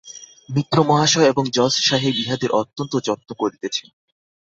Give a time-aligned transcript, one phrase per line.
[0.49, 3.87] মিত্র মহাশয় এবং জজ সাহেব ইহাদের অত্যন্ত যত্ন করিতেছেন।